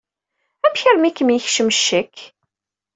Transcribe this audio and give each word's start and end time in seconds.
Amek 0.65 0.79
armi 0.89 1.07
i 1.09 1.15
kem-yekcem 1.17 1.69
ccek? 1.77 2.15